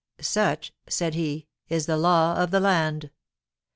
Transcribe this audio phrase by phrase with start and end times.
[0.21, 3.11] "Such," said he, "is the law of the land.